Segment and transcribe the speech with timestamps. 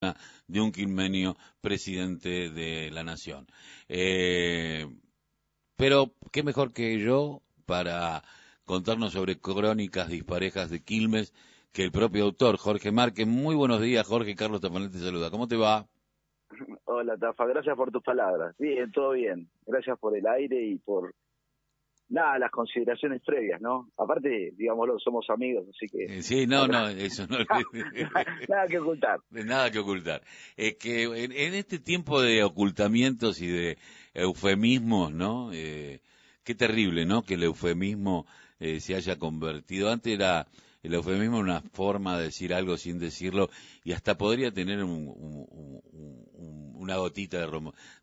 [0.00, 3.46] de un quilmenio presidente de la nación.
[3.88, 4.86] Eh,
[5.76, 8.22] pero, ¿qué mejor que yo para
[8.64, 11.32] contarnos sobre crónicas disparejas de Quilmes
[11.72, 13.26] que el propio autor, Jorge Márquez?
[13.26, 14.34] Muy buenos días, Jorge.
[14.34, 15.30] Carlos Tafanel te saluda.
[15.30, 15.86] ¿Cómo te va?
[16.84, 17.46] Hola, Tafa.
[17.46, 18.54] Gracias por tus palabras.
[18.58, 19.48] Bien, todo bien.
[19.66, 21.14] Gracias por el aire y por
[22.08, 23.90] nada, las consideraciones previas, ¿no?
[23.96, 26.04] Aparte, digámoslo, somos amigos, así que...
[26.04, 27.38] Eh, sí, no, no, eso no...
[28.48, 29.20] nada que ocultar.
[29.30, 30.22] Nada que ocultar.
[30.56, 33.78] Es que en, este tiempo de ocultamientos y de
[34.14, 35.52] eufemismos, ¿no?
[35.52, 36.00] Eh,
[36.44, 37.22] qué terrible, ¿no?
[37.22, 38.26] Que el eufemismo
[38.60, 39.90] eh, se haya convertido.
[39.90, 40.46] Antes era
[40.86, 43.50] el eufemismo una forma de decir algo sin decirlo
[43.82, 45.80] y hasta podría tener una
[46.96, 47.44] gotita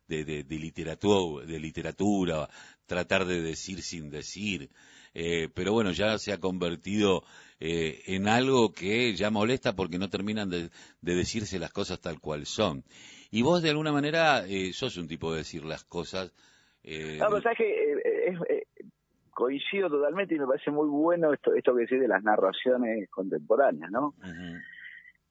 [0.06, 2.46] de, de, literatura, de literatura,
[2.84, 4.68] tratar de decir sin decir.
[5.14, 7.24] Eh, pero bueno, ya se ha convertido
[7.58, 10.68] eh, en algo que ya molesta porque no terminan de,
[11.00, 12.84] decirse las cosas tal cual son.
[13.30, 16.34] Y vos de alguna manera eh, sos un tipo de decir las cosas.
[16.82, 17.94] no, pero sabes que
[19.34, 23.90] coincido totalmente y me parece muy bueno esto, esto que decís de las narraciones contemporáneas,
[23.90, 24.14] ¿no?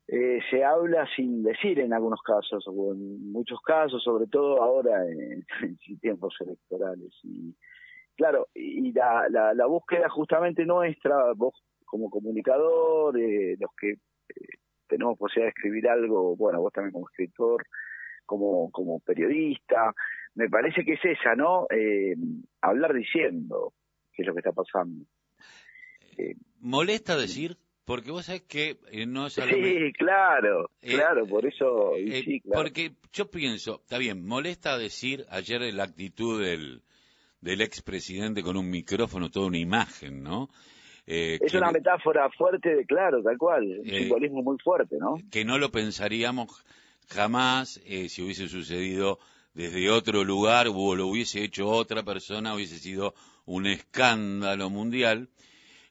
[0.07, 5.05] Eh, se habla sin decir en algunos casos, o en muchos casos, sobre todo ahora
[5.07, 5.45] en,
[6.01, 7.13] tiempos electorales.
[7.23, 7.55] Y
[8.15, 11.53] claro, y la, la, búsqueda justamente nuestra, vos
[11.85, 17.07] como comunicador, eh, los que eh, tenemos posibilidad de escribir algo, bueno, vos también como
[17.07, 17.63] escritor,
[18.25, 19.93] como, como periodista,
[20.35, 21.67] me parece que es esa, ¿no?
[22.61, 23.73] hablar diciendo,
[24.13, 25.05] qué es lo que está pasando.
[26.17, 27.57] Eh, ¿Molesta decir?
[27.85, 31.91] Porque vos sabés que eh, no es Sí, claro, eh, claro, por eso...
[31.97, 36.81] sí, Porque yo pienso, está bien, molesta decir ayer la actitud del,
[37.41, 40.49] del expresidente con un micrófono, toda una imagen, ¿no?
[41.05, 45.17] es una metáfora fuerte, de, claro, tal cual, un simbolismo muy fuerte, ¿no?
[45.29, 46.63] Que no lo pensaríamos
[47.09, 49.19] jamás si hubiese sucedido
[49.53, 53.13] desde otro lugar o lo hubiese hecho otra persona, hubiese sido
[53.45, 55.29] un escándalo mundial.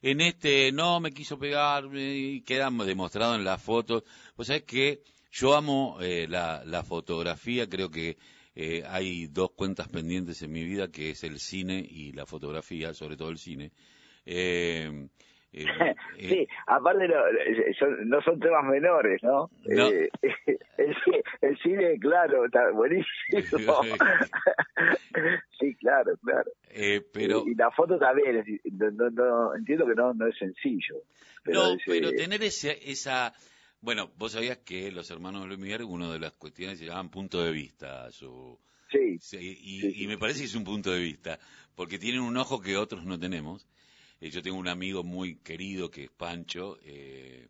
[0.01, 4.03] En este no me quiso pegar y queda demostrado en las fotos.
[4.35, 8.17] Pues sabés que yo amo eh, la, la, fotografía, creo que
[8.55, 12.93] eh, hay dos cuentas pendientes en mi vida, que es el cine y la fotografía,
[12.93, 13.71] sobre todo el cine.
[14.25, 15.07] Eh,
[15.53, 17.15] eh, sí, eh, aparte no,
[18.05, 19.51] no, son temas menores, ¿no?
[19.69, 20.09] Eh,
[20.77, 20.95] el,
[21.59, 23.05] cine, claro, está buenísimo.
[25.59, 26.51] sí, claro, claro.
[27.13, 27.43] pero...
[27.45, 28.43] Y, la foto también,
[28.73, 31.03] no, entiendo que no, no es sencillo.
[31.45, 33.31] no, pero tener esa...
[33.79, 37.51] Bueno, vos sabías que los hermanos Lumière, una de las cuestiones se llaman punto de
[37.51, 38.09] vista.
[38.11, 38.57] Su...
[38.89, 41.37] Sí, y, y me parece que es un punto de vista,
[41.75, 43.67] porque tienen un ojo que otros no tenemos
[44.23, 47.49] eh, yo tengo un amigo muy querido que es Pancho, eh,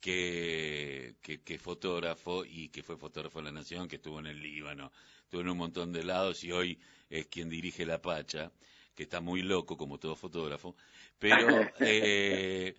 [0.00, 4.42] que, que, es fotógrafo y que fue fotógrafo de la Nación, que estuvo en el
[4.42, 4.90] Líbano,
[5.22, 8.50] estuvo en un montón de lados y hoy es quien dirige La Pacha,
[8.96, 10.74] que está muy loco como todo fotógrafo,
[11.20, 11.46] pero
[11.78, 12.74] eh,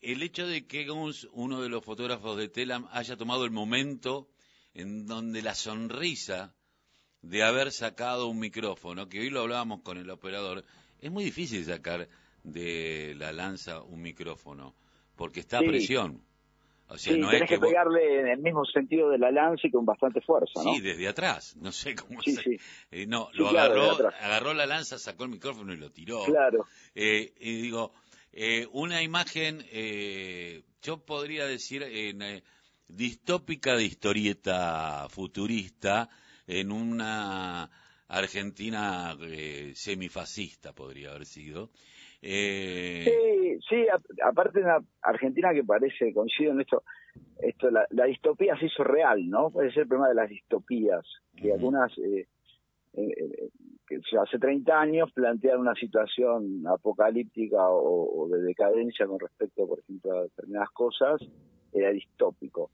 [0.00, 4.30] el hecho de que uno de los fotógrafos de Telam haya tomado el momento
[4.72, 6.54] en donde la sonrisa
[7.20, 10.64] de haber sacado un micrófono, que hoy lo hablábamos con el operador,
[10.98, 12.08] es muy difícil sacar
[12.42, 14.74] de la lanza un micrófono,
[15.16, 16.22] porque está a presión.
[16.92, 19.86] O sea, no es que, pegarle en el mismo sentido de la lanza y con
[19.86, 20.74] bastante fuerza, ¿no?
[20.74, 22.58] Sí, desde atrás, no sé cómo se...
[22.90, 26.22] Eh, no, lo agarró, agarró la lanza, sacó el micrófono y lo tiró.
[26.24, 26.66] Claro.
[26.94, 27.94] Eh, y digo,
[28.30, 29.64] eh, una imagen,
[30.82, 31.82] yo podría decir,
[32.88, 36.10] distópica de historieta futurista,
[36.46, 37.70] en una
[38.06, 39.16] Argentina
[39.74, 41.70] semifascista podría haber sido,
[42.22, 43.04] eh...
[43.04, 43.86] Sí, sí,
[44.22, 46.84] aparte una Argentina que parece, coincido en esto,
[47.38, 49.50] esto la, distopía se hizo real, ¿no?
[49.50, 51.04] Puede ser el problema de las distopías,
[51.36, 52.28] que algunas, eh,
[52.94, 53.48] eh, eh,
[53.86, 60.18] que hace 30 años plantean una situación apocalíptica o, de decadencia con respecto, por ejemplo,
[60.18, 61.20] a determinadas cosas,
[61.72, 62.70] era distópico.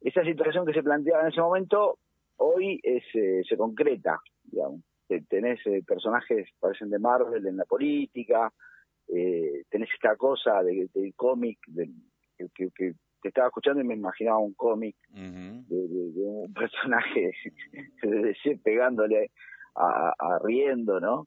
[0.00, 1.98] Esa situación que se planteaba en ese momento,
[2.36, 3.04] hoy es,
[3.48, 4.80] se concreta, digamos
[5.22, 8.52] tenés eh, personajes parecen de Marvel en la política,
[9.08, 11.58] eh, tenés esta cosa del cómic,
[12.36, 17.32] que, que, te estaba escuchando y me imaginaba un cómic de, un personaje
[18.02, 19.30] de pegándole
[19.76, 21.26] a, riendo, ¿no?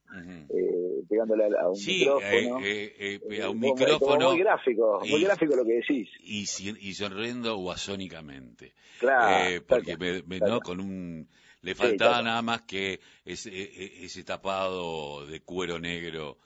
[0.49, 2.59] eh, pegándole a, un micrófono.
[2.63, 4.29] Eh, a un micrófono.
[4.29, 6.09] Muy gráfico, muy gráfico lo que decís.
[6.19, 8.73] Y, y sonriendo guasónicamente.
[8.99, 9.63] Claro.
[9.67, 10.59] porque me, ¿no?
[10.61, 11.27] con un
[11.61, 16.37] le faltaba nada más que ese, e, e, ese, tapado de cuero negro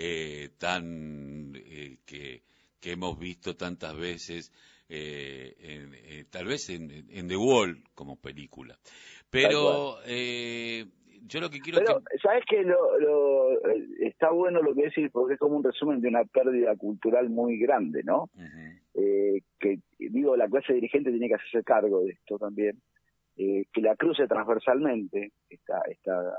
[0.00, 2.42] eh, tan eh, que,
[2.80, 4.52] que, hemos visto tantas veces
[4.88, 8.78] eh, eh, tal vez en, The Wall como película.
[9.28, 10.86] Pero eh,
[11.26, 13.60] yo lo que quiero Pero, ¿sabes que lo,
[14.00, 15.10] está bueno lo que decís?
[15.12, 18.30] Porque es como un resumen de una pérdida cultural muy grande, ¿no?
[19.60, 22.80] que, digo, la clase dirigente tiene que hacerse cargo de esto también.
[23.36, 26.38] que la cruce transversalmente esta, esta,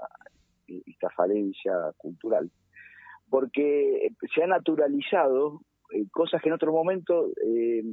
[0.68, 2.50] esta falencia cultural.
[3.30, 5.62] Porque se ha naturalizado
[6.12, 7.84] cosas que en otro momento eh,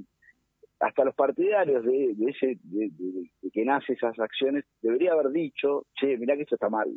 [0.81, 2.91] hasta los partidarios de, ese de,
[3.53, 6.89] que nace esas acciones debería haber dicho, che, mirá que esto está mal.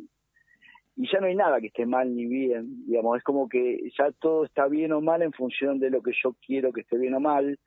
[0.96, 4.10] Y ya no hay nada que esté mal ni bien, digamos, es como que ya
[4.20, 7.14] todo está bien o mal en función de lo que yo quiero que esté bien
[7.14, 7.58] o mal,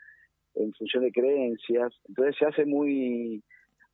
[0.55, 1.93] en función de creencias.
[2.07, 3.43] Entonces se hace muy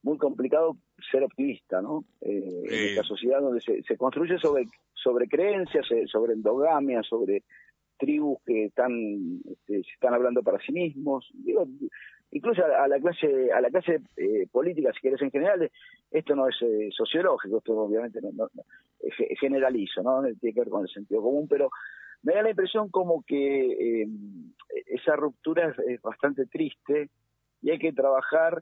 [0.01, 0.77] muy complicado
[1.11, 2.05] ser optimista, ¿no?
[2.21, 7.43] Eh, en esta sociedad donde se, se construye sobre sobre creencias, eh, sobre endogamia, sobre
[7.97, 8.91] tribus que están
[9.45, 11.29] este, se están hablando para sí mismos.
[11.33, 11.67] Digo
[12.31, 15.69] incluso a, la clase a la clase eh, política si quieres en general
[16.11, 18.47] esto no es eh, sociológico esto obviamente no, no,
[19.39, 21.69] generalizo no tiene que ver con el sentido común pero
[22.21, 24.07] me da la impresión como que eh,
[24.87, 27.09] esa ruptura es, bastante triste
[27.61, 28.61] y hay que trabajar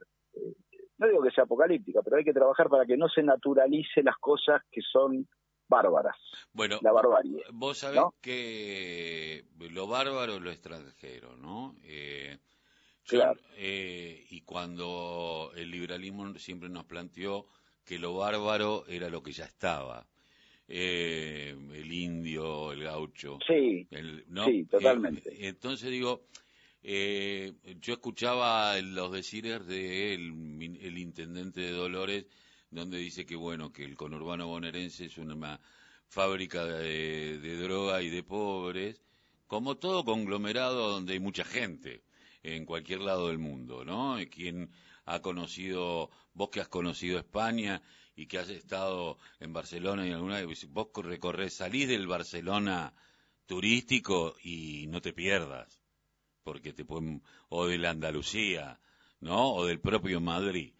[0.98, 4.16] no digo que sea apocalíptica pero hay que trabajar para que no se naturalice las
[4.18, 5.26] cosas que son
[5.68, 6.16] bárbaras.
[6.52, 7.42] Bueno, la barbarie.
[7.52, 11.76] Vos sabés que lo bárbaro es lo extranjero, ¿no?
[11.84, 12.38] Eh,
[13.06, 13.38] claro.
[13.56, 17.46] Eh, y cuando el liberalismo siempre nos planteó
[17.84, 20.06] que lo bárbaro era lo que ya estaba.
[20.70, 23.38] Eh, el indio, el gaucho.
[23.46, 23.86] Sí,
[24.28, 24.44] ¿no?
[24.46, 25.48] sí totalmente.
[25.48, 26.24] entonces digo,
[26.88, 32.26] yo escuchaba los decires del el intendente de Dolores
[32.70, 35.60] donde dice que bueno que el conurbano bonaerense es una
[36.08, 39.02] fábrica de, droga y de pobres,
[39.46, 42.02] como todo conglomerado donde hay mucha gente
[42.42, 44.16] en cualquier lado del mundo, ¿no?
[44.30, 44.70] Quien
[45.04, 47.82] ha conocido, vos que has conocido España
[48.16, 52.94] y que has estado en Barcelona y alguna vez, vos recorres, salís del Barcelona
[53.46, 55.77] turístico y no te pierdas,
[56.48, 58.78] porque te pueden, o de la Andalucía,
[59.20, 59.52] ¿no?
[59.52, 60.72] O del propio Madrid.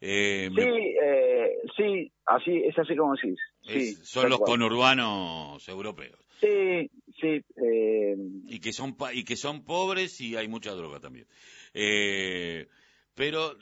[0.00, 3.38] Eh, sí, eh, sí, así, es así como decís.
[3.64, 6.18] Sí, son los conurbanos europeos.
[6.40, 6.90] Sí,
[7.20, 7.40] sí.
[7.56, 8.16] Eh,
[8.48, 11.28] y que son y que son pobres y hay mucha droga también.
[11.72, 12.66] Eh,
[13.14, 13.54] pero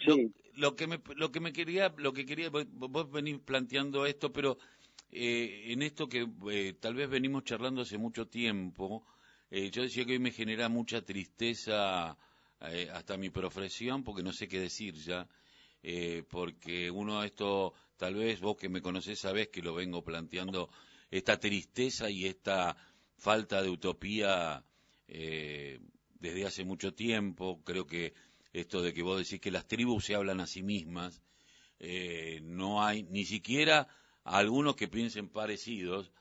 [0.55, 4.57] lo, que me lo que me quería lo que quería vos venís planteando esto, pero
[5.13, 9.05] eh, en esto que eh, tal vez venimos charlando hace mucho tiempo,
[9.51, 12.17] yo decía que hoy me genera mucha tristeza
[12.93, 15.29] hasta mi profesión porque no sé qué decir ya
[15.83, 20.05] eh, porque uno de esto, tal vez vos que me conocés sabés que lo vengo
[20.05, 20.71] planteando,
[21.11, 22.77] esta tristeza y esta
[23.17, 24.65] falta de utopía
[25.09, 25.81] eh,
[26.19, 27.63] desde hace mucho tiempo.
[27.65, 28.15] Creo que
[28.53, 31.23] esto de que vos decís que las tribus se hablan a sí mismas,
[31.79, 33.89] eh, no hay ni siquiera
[34.25, 36.13] algunos que piensen parecidos.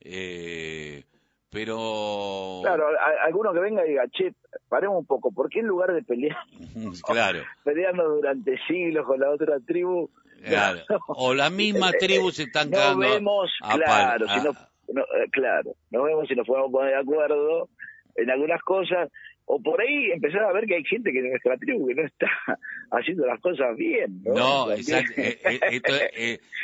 [0.00, 1.04] Eh,
[1.50, 2.60] pero...
[2.62, 2.88] Claro,
[3.24, 4.34] alguno que venga y diga, che,
[4.68, 6.36] paremos un poco, ¿por qué en lugar de pelear,
[7.06, 7.40] claro.
[7.64, 10.10] peleando durante siglos con la otra tribu,
[10.44, 10.80] claro.
[11.08, 16.28] o la misma tribu se están no vemos, claro, si no, eh, claro, no vemos
[16.28, 17.68] si nos podemos poner de acuerdo
[18.16, 19.10] en algunas cosas,
[19.46, 22.06] o por ahí empezar a ver que hay gente que en nuestra tribu que no
[22.06, 22.26] está
[22.90, 24.22] haciendo las cosas bien.
[24.22, 25.94] No, no exacto, eh, eh, esto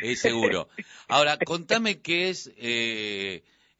[0.03, 0.69] es, seguro.
[1.09, 2.53] Ahora, contame qué es...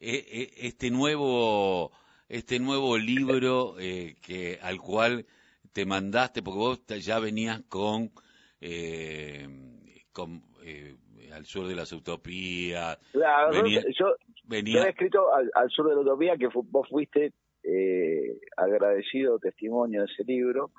[0.07, 1.91] Eh, e, e, este nuevo
[2.29, 5.25] este nuevo libro eh, que al cual
[5.73, 8.11] te mandaste porque vos ya venías con
[8.61, 9.49] eh,
[10.13, 10.95] con eh,
[11.33, 13.67] al sur de las utopías claro
[13.99, 14.85] yo, venía...
[14.85, 17.33] he escrito al, sur de la utopía que vos fuiste
[18.59, 20.71] agradecido testimonio de ese libro.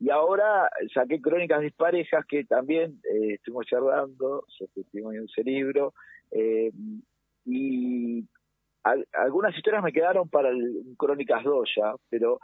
[0.00, 5.94] Y ahora saqué crónicas disparejas que también estuvimos charlando sobre testimonio de ese libro
[7.44, 8.24] y
[9.12, 12.40] algunas historias me quedaron para el Crónicas 2 ya, pero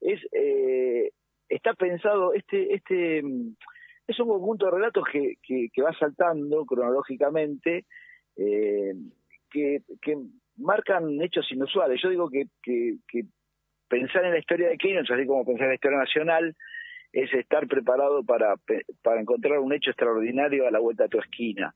[0.00, 1.10] es eh,
[1.48, 3.18] está pensado, este, este
[4.06, 7.84] es un conjunto de relatos que, que, va saltando cronológicamente,
[8.36, 8.94] eh,
[9.50, 10.16] que, que
[10.56, 12.00] marcan hechos inusuales.
[12.02, 13.22] Yo digo que, que, que
[13.88, 16.56] pensar en la historia de Keynes, así como pensar en la historia nacional,
[17.12, 18.54] es estar preparado para,
[19.02, 21.74] para encontrar un hecho extraordinario a la vuelta de tu esquina.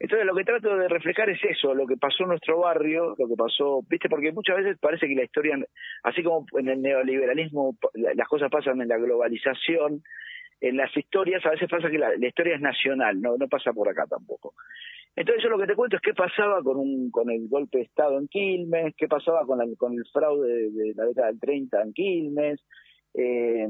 [0.00, 3.28] Entonces lo que trato de reflejar es eso, lo que pasó en nuestro barrio, lo
[3.28, 5.58] que pasó, viste, porque muchas veces parece que la historia,
[6.04, 10.02] así como en el neoliberalismo las cosas pasan en la globalización,
[10.60, 14.06] en las historias a veces pasa que la, historia es nacional, no, pasa por acá
[14.08, 14.54] tampoco.
[15.16, 17.84] Entonces yo lo que te cuento es qué pasaba con un con el golpe de
[17.84, 21.92] Estado en Quilmes, qué pasaba con, con el fraude de, la década del 30 en
[21.92, 22.60] Quilmes,
[23.14, 23.66] eh,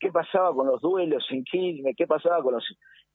[0.00, 2.64] qué pasaba con los duelos en Quilmes, qué pasaba con los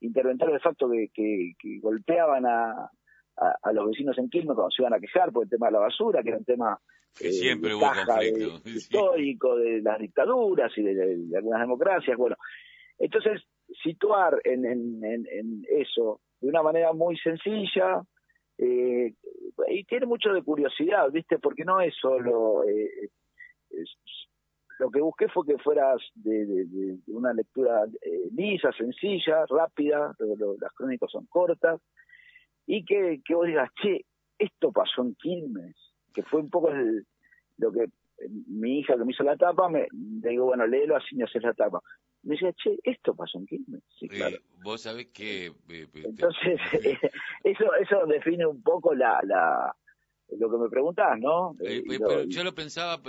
[0.04, 2.90] interventores de facto que, que, golpeaban a,
[3.38, 5.80] a, los vecinos en Quilmes cuando se iban a quejar por el tema de la
[5.80, 6.80] basura, que era un tema
[7.16, 8.62] que siempre hubo conflicto.
[8.70, 12.18] histórico de las dictaduras y de, algunas democracias.
[12.18, 12.36] Bueno,
[12.98, 13.42] entonces
[13.84, 18.04] situar en, en, en, eso de una manera muy sencilla
[18.58, 19.14] eh,
[19.70, 21.40] y tiene mucho de curiosidad, ¿viste?
[21.40, 23.10] Porque no es solo eh,
[24.80, 30.16] lo que busqué fue que fueras de, una lectura eh, lisa, sencilla, rápida,
[30.60, 31.80] las crónicas son cortas,
[32.66, 34.06] y que, que vos digas, che,
[34.38, 35.76] esto pasó en Quilmes,
[36.14, 36.72] que fue un poco
[37.58, 40.96] lo que eh, mi hija que me hizo la tapa, me le digo, bueno, léelo
[40.96, 41.82] así me haces la tapa.
[42.24, 43.84] Me decía, che, esto pasó en Quilmes.
[44.00, 44.38] Sí, claro.
[44.64, 45.48] vos sabés que...
[45.70, 46.60] Eh, Entonces,
[47.44, 49.76] eso eso define un poco la, la
[50.38, 51.56] lo que me preguntás, ¿no?
[51.60, 53.02] pero yo lo pensaba...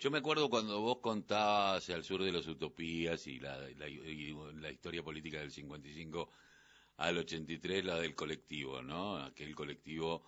[0.00, 5.02] Yo me acuerdo cuando vos contabas al sur de las utopías y la, la, historia
[5.02, 6.30] política del 55
[6.96, 9.18] al 83, la del colectivo, ¿no?
[9.18, 10.22] Aquel colectivo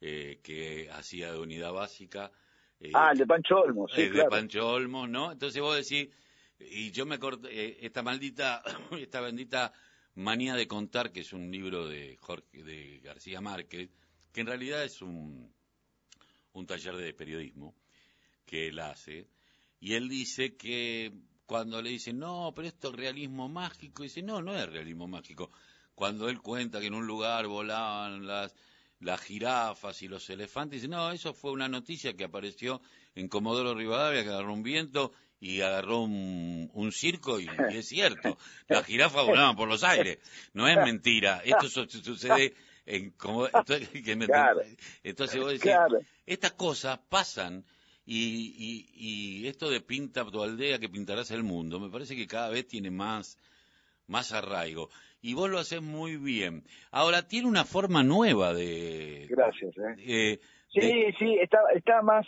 [0.00, 2.30] eh, que hacía de unidad básica.
[2.78, 5.32] Eh, ah, el de Pancho Olmos, sí, El de Pancho Olmos, ¿no?
[5.32, 6.14] Entonces vos decís,
[6.60, 8.62] y yo me acuerdo, eh, esta maldita,
[9.00, 9.72] esta bendita
[10.14, 13.90] manía de contar, que es un libro de Jorge, de García Márquez,
[14.32, 15.52] que en realidad es un,
[16.52, 17.74] un taller de periodismo,
[18.48, 19.28] que él hace,
[19.78, 21.12] y él dice que
[21.46, 25.50] cuando le dicen, no, pero esto es realismo mágico, dice, no, no es realismo mágico.
[25.94, 28.54] Cuando él cuenta que en un lugar volaban las,
[29.00, 32.80] las jirafas y los elefantes, dice, no, eso fue una noticia que apareció
[33.14, 38.38] en Comodoro Rivadavia, que agarró un viento y agarró un, un circo, y, es cierto,
[38.66, 40.18] las jirafas volaban por los aires,
[40.52, 43.88] no es mentira, esto sucede en Comodoro, entonces,
[45.02, 45.72] entonces vos decís,
[46.26, 47.64] estas cosas pasan
[48.10, 52.48] y, y, esto de pinta tu aldea que pintarás el mundo, me parece que cada
[52.48, 53.36] vez tiene más,
[54.06, 54.88] más arraigo.
[55.20, 56.62] Y vos lo haces muy bien.
[56.90, 59.26] Ahora, tiene una forma nueva de...
[59.28, 59.76] Gracias.
[59.76, 59.94] ¿eh?
[59.98, 60.40] eh
[60.72, 62.26] sí, sí, está, está más...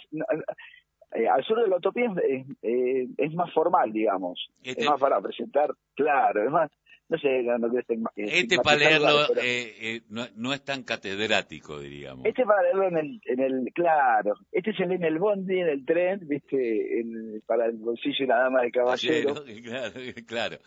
[1.12, 4.50] Eh, al sur de la utopía es, eh, es más formal, digamos.
[4.62, 6.70] Este es más para presentar, claro, es más
[7.10, 12.24] no sé, no que Este para leerlo eh, eh, no, no, es tan catedrático, diríamos.
[12.24, 15.68] Este para leerlo en el, en el, claro, este se lee en el bondi, en
[15.68, 17.04] el tren, viste,
[17.46, 19.34] para el bolsillo y la dama de caballero.
[19.60, 20.58] Claro, claro.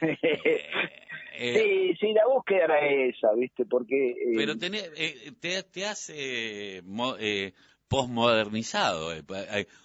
[1.40, 4.16] Eh, sí, sí, la búsqueda era esa, viste, porque...
[4.36, 6.12] pero te, te has
[7.86, 9.12] postmodernizado,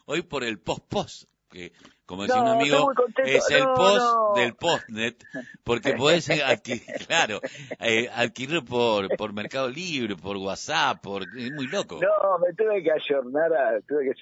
[0.06, 1.72] hoy por el post-post, que
[2.06, 2.92] como decía un amigo,
[3.26, 5.24] es el post del postnet,
[5.64, 7.40] porque podés adquirir, claro,
[7.80, 12.00] eh, adquirirlo por, por Mercado Libre, por WhatsApp, por, es muy loco.
[12.02, 14.14] No, me tuve que ayornar a, tuve que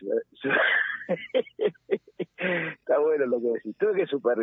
[2.37, 4.37] está bueno lo que decís, tuve que super,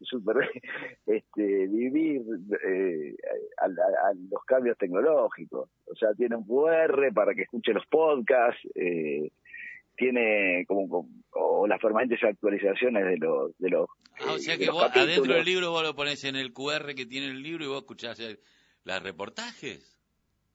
[0.00, 0.36] super
[1.06, 2.22] este, vivir
[2.66, 3.14] eh,
[3.58, 9.30] a, los cambios tecnológicos, o sea, tiene un QR para que escuche los podcasts, eh,
[10.00, 13.86] tiene como, o las permanentes actualizaciones de los de los
[14.20, 17.04] ah, o sea que vos adentro del libro vos lo pones en el QR que
[17.04, 18.38] tiene el libro y vos escuchás el,
[18.84, 19.98] las reportajes.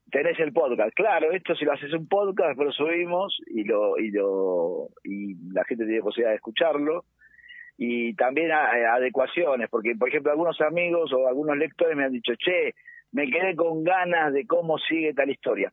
[0.09, 3.99] Tenés el podcast claro esto si lo haces un podcast después lo subimos y lo
[3.99, 7.05] y lo y la gente tiene posibilidad de escucharlo.
[7.77, 12.73] Y también adecuaciones porque por ejemplo algunos amigos o algunos lectores me han dicho che
[13.11, 15.71] me quedé con ganas de cómo sigue tal historia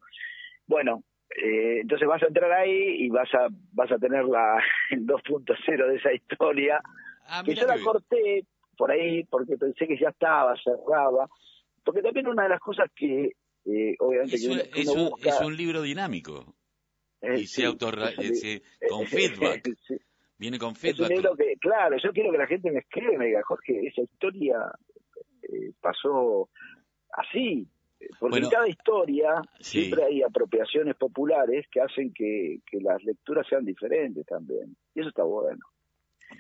[0.67, 1.05] bueno
[1.37, 5.89] eh, entonces vas a entrar ahí y vas a vas a tener la, el 2.0
[5.89, 6.81] de esa historia.
[7.27, 8.45] Ah, que yo la corté
[8.77, 11.29] por ahí porque pensé que ya estaba, cerraba.
[11.85, 13.33] Porque también una de las cosas que,
[13.65, 16.55] eh, obviamente, es, un, es, un, libro dinámico.
[17.21, 17.91] Eh, y se auto
[18.89, 19.69] con feedback.
[20.39, 21.37] Viene con feedback.
[21.37, 24.57] que, claro, yo quiero que la gente me escriba y me diga, Jorge, esa historia
[25.81, 26.49] pasó
[27.13, 27.67] así,
[28.19, 34.25] porque en cada historia siempre hay apropiaciones populares que hacen que, las lecturas sean diferentes
[34.27, 34.77] también.
[34.95, 35.61] Y eso está bueno.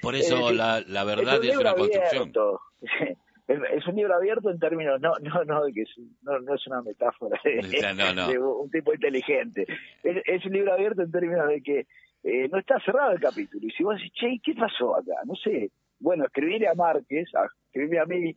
[0.00, 2.33] Por eso la, la, verdad es, una construcción.
[3.49, 5.90] es, un libro abierto en términos, no, no, no, que es,
[6.23, 9.66] no, no es una metáfora de, un tipo inteligente.
[10.02, 11.87] Es, un libro abierto en términos de que
[12.25, 13.66] eh, no está cerrado el capítulo.
[13.66, 15.14] Y si vos decís, che, ¿qué pasó acá?
[15.26, 15.71] No sé.
[15.99, 18.37] Bueno, escribirle a Márquez, a, escribirme a mí,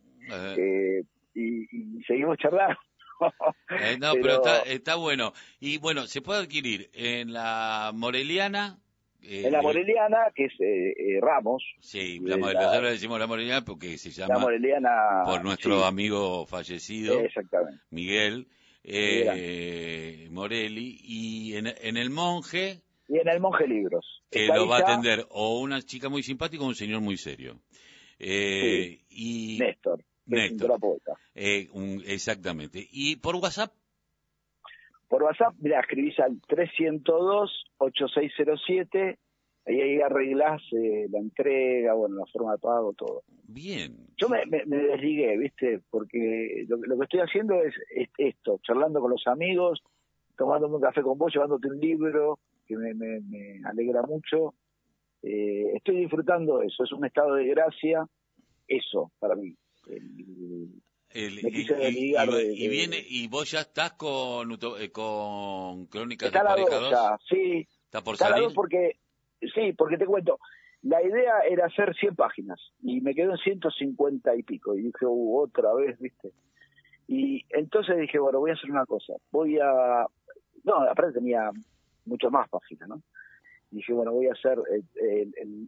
[0.56, 1.02] eh,
[1.34, 2.76] y, y seguimos charlando
[3.80, 5.32] eh, no, pero, está, está, bueno.
[5.60, 8.78] Y bueno, se puede adquirir en la Moreliana.
[9.22, 11.62] en la Moreliana, que es eh, eh, Ramos.
[11.80, 14.34] Sí, la, nosotros le decimos la Moreliana porque se llama.
[14.34, 14.90] La Moreliana.
[15.24, 17.18] Por nuestro amigo fallecido.
[17.90, 18.48] Miguel.
[20.30, 20.98] Morelli.
[21.02, 24.22] Y en, en El Monje Y en el Monje Libros.
[24.30, 27.60] Que lo va a atender o una chica muy simpática o un señor muy serio.
[28.18, 30.02] Eh, y Néstor.
[30.26, 30.78] Néstor.
[31.34, 31.68] Eh,
[32.06, 32.86] exactamente.
[32.90, 33.72] ¿Y por WhatsApp?
[35.08, 39.18] Por WhatsApp, mira, escribís al 302-8607
[39.68, 43.22] y ahí arreglás eh, la entrega, bueno, la forma de pago, todo.
[43.48, 43.96] Bien.
[44.16, 45.80] Yo me, me, desligué, ¿viste?
[45.90, 47.74] Porque lo, que estoy haciendo es,
[48.18, 49.82] esto, charlando con los amigos,
[50.36, 54.54] tomándome un café con vos, llevándote un libro, que me, me alegra mucho.
[55.22, 58.06] Eh, estoy disfrutando eso, es un estado de gracia,
[58.68, 59.56] eso para mí.
[59.86, 67.66] El, y, viene y vos ya estás con eh, con crónicas está de pareja sí
[67.86, 68.98] está por salir porque
[69.54, 70.38] Sí, porque te cuento,
[70.82, 75.06] la idea era hacer 100 páginas y me quedó en 150 y pico y dije,
[75.06, 76.32] uh, otra vez, ¿viste?
[77.06, 80.06] Y entonces dije, bueno, voy a hacer una cosa, voy a...
[80.64, 81.50] No, aparte tenía
[82.04, 83.02] mucho más páginas, ¿no?
[83.70, 84.58] Dije, bueno, voy a hacer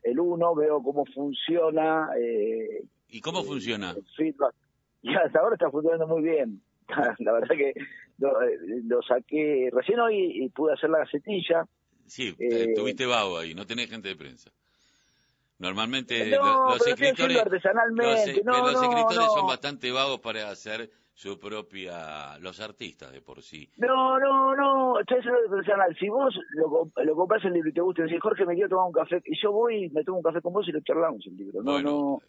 [0.02, 2.10] el, uno, veo cómo funciona.
[2.18, 3.94] Eh, ¿Y cómo funciona?
[4.16, 4.54] feedback.
[5.00, 6.60] Y hasta ahora está funcionando muy bien.
[7.20, 7.72] la verdad que
[8.18, 11.64] lo, eh, lo saqué recién hoy y pude hacer la gacetilla
[12.08, 14.50] Sí, eh, tuviste vago ahí, no tenés gente de prensa.
[15.58, 18.42] Normalmente los, escritores, artesanalmente.
[18.44, 23.68] los, escritores son bastante vagos para hacer su propia, los artistas de por sí.
[23.76, 25.96] No, no, no, estoy haciendo personal.
[25.98, 28.86] Si vos lo, lo compras el libro y te gusta, decís, Jorge, me quiero tomar
[28.86, 31.26] un café, y yo voy y me tomo un café con vos y lo charlamos
[31.26, 31.62] el libro.
[31.62, 32.22] No, no,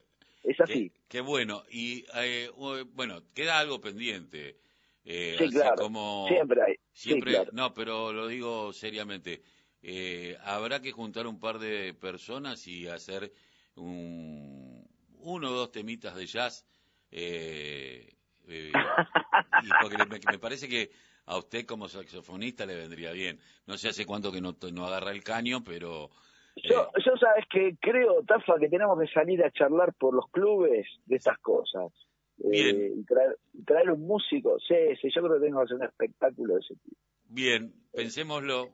[0.43, 0.91] es así.
[1.07, 1.63] Qué, bueno.
[1.71, 2.49] Y eh,
[2.93, 4.57] bueno, queda algo pendiente.
[5.05, 5.75] Eh, sí, claro.
[5.77, 6.75] Como, siempre hay.
[6.91, 9.41] Siempre, no, pero lo digo seriamente
[9.81, 13.31] eh, habrá que juntar un par de personas y hacer
[13.75, 14.85] un,
[15.19, 16.65] uno o dos temitas de jazz.
[17.11, 18.13] Eh,
[18.47, 18.71] eh
[19.81, 19.97] porque
[20.31, 20.91] me, parece que
[21.29, 23.39] a usted como saxofonista le vendría bien.
[23.67, 26.09] No sé hace cuánto que no, no agarra el caño, pero...
[26.55, 30.27] Yo, eh, yo sabes que creo, Tafa, que tenemos que salir a charlar por los
[30.31, 31.93] clubes de estas cosas.
[32.37, 32.93] Bien.
[32.97, 34.57] y traer, traer, un músico.
[34.59, 36.97] Sí, sí, yo creo que tengo que hacer un espectáculo de ese tipo.
[37.25, 38.71] Bien, pensémoslo.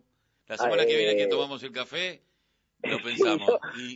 [0.47, 2.21] La semana que viene que eh, tomamos el café,
[2.83, 3.49] lo pensamos.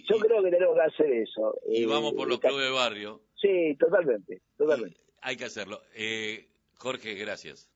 [0.09, 1.55] yo, creo que tenemos que hacer eso.
[1.69, 3.21] Y vamos por los clubes de barrio.
[3.35, 4.99] Sí, totalmente, totalmente.
[5.21, 5.81] hay que hacerlo.
[5.95, 7.69] Eh, Jorge, gracias.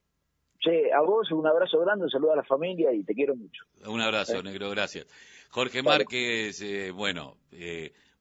[0.64, 3.66] Che, a vos un abrazo grande, un saludo a la familia y te quiero mucho.
[3.86, 4.44] Un abrazo, eh.
[4.44, 5.06] negro, gracias.
[5.50, 7.36] Jorge Márquez, bueno,